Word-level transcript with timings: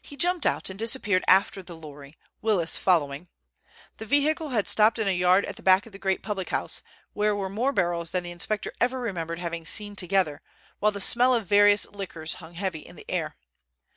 He 0.00 0.14
jumped 0.16 0.46
out 0.46 0.70
and 0.70 0.78
disappeared 0.78 1.24
after 1.26 1.60
the 1.60 1.74
lorry, 1.74 2.16
Willis 2.40 2.76
following. 2.76 3.26
The 3.96 4.06
vehicle 4.06 4.50
had 4.50 4.68
stopped 4.68 4.96
in 4.96 5.08
a 5.08 5.10
yard 5.10 5.44
at 5.46 5.56
the 5.56 5.62
back 5.64 5.86
of 5.86 5.92
the 5.92 5.98
great 5.98 6.22
public 6.22 6.50
house, 6.50 6.84
where 7.14 7.34
were 7.34 7.50
more 7.50 7.72
barrels 7.72 8.12
than 8.12 8.22
the 8.22 8.30
inspector 8.30 8.72
ever 8.80 9.00
remembered 9.00 9.40
having 9.40 9.66
seen 9.66 9.96
together, 9.96 10.40
while 10.78 10.92
the 10.92 11.00
smell 11.00 11.34
of 11.34 11.46
various 11.48 11.84
liquors 11.88 12.34
hung 12.34 12.54
heavy 12.54 12.86
in 12.86 12.94
the 12.94 13.06
air. 13.10 13.34